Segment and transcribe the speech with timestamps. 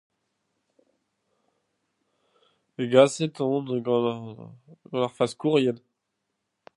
[2.79, 3.85] Hegaset on gant...
[4.91, 5.77] gant ar faskourien.